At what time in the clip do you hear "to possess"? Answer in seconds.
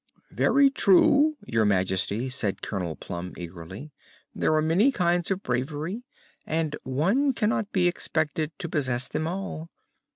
8.57-9.07